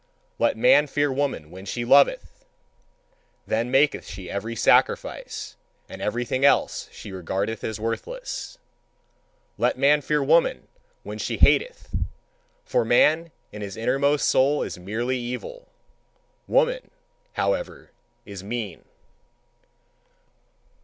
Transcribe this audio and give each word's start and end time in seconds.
Let 0.39 0.57
man 0.57 0.87
fear 0.87 1.13
woman 1.13 1.51
when 1.51 1.63
she 1.63 1.85
loveth: 1.85 2.43
then 3.45 3.69
maketh 3.69 4.07
she 4.07 4.31
every 4.31 4.55
sacrifice, 4.55 5.57
and 5.87 6.01
everything 6.01 6.43
else 6.43 6.89
she 6.91 7.11
regardeth 7.11 7.63
as 7.63 7.79
worthless. 7.79 8.57
Let 9.59 9.77
man 9.77 10.01
fear 10.01 10.23
woman 10.23 10.67
when 11.03 11.19
she 11.19 11.37
hateth: 11.37 11.95
for 12.65 12.83
man 12.83 13.29
in 13.51 13.61
his 13.61 13.77
innermost 13.77 14.27
soul 14.27 14.63
is 14.63 14.79
merely 14.79 15.19
evil; 15.19 15.67
woman, 16.47 16.89
however, 17.33 17.91
is 18.25 18.43
mean. 18.43 18.85